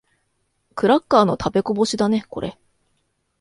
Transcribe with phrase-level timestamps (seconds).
[0.73, 2.57] クラッカーの食べこぼしだね、これ。